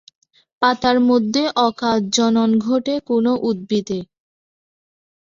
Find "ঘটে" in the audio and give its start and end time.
2.65-2.95